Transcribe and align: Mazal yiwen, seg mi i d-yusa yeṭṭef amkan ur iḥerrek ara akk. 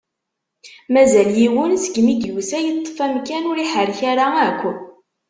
Mazal 0.93 1.29
yiwen, 1.39 1.71
seg 1.83 1.95
mi 2.01 2.09
i 2.13 2.19
d-yusa 2.21 2.59
yeṭṭef 2.65 2.97
amkan 3.05 3.47
ur 3.51 3.57
iḥerrek 3.59 4.01
ara 4.11 4.25
akk. 4.47 4.61